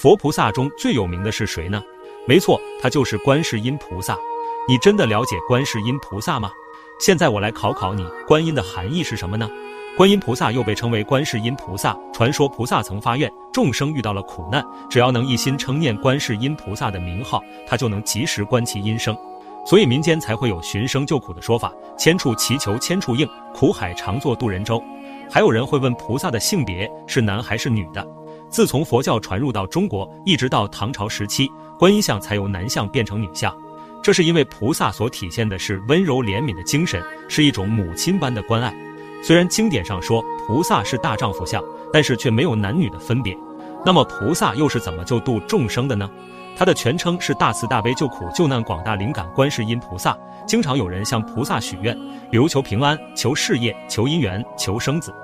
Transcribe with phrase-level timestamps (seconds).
[0.00, 1.82] 佛菩萨中最有名的是谁呢？
[2.26, 4.16] 没错，他就是观世音菩萨。
[4.66, 6.50] 你真的了解观世音菩萨吗？
[6.98, 9.46] 现在我来考考你，观音的含义是什么呢？
[9.98, 11.94] 观音菩萨又被称为观世音菩萨。
[12.14, 19.14] 传说菩萨曾发愿，众生遇到了苦难，只要能一心称念观世音菩萨的名号，他就能及时观其音声。
[19.66, 24.82] 所以民间才会有寻声救苦的说法，千处祈求千处应，苦海常作渡人舟。
[25.30, 28.02] 还有人会问菩萨的性别是男还是女的？
[28.50, 33.56] 自从佛教传入到中国，一直到唐朝时期，观音像才由男像变成女像。
[34.02, 38.74] 这是因为菩萨所体现的是温柔怜悯的精神，是一种母亲般的关爱。
[39.22, 43.36] 虽然经典上说菩萨是大丈夫像，但是却没有男女的分别。
[43.86, 46.10] 那么菩萨又是怎么救度众生的呢？
[46.56, 50.18] 他的全称是大慈大悲救苦救难广大灵感观世音菩萨。
[50.46, 51.96] 经常有人向菩萨许愿，
[52.30, 55.14] 比如求平安、求事业、求姻缘、求生子。